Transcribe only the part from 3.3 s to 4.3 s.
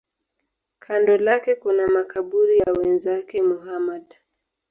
Muhammad.